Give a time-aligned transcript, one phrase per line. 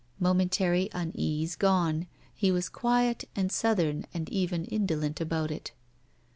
[0.19, 5.73] Momentary unease gone, he was quiet and Southern and even indolent about it.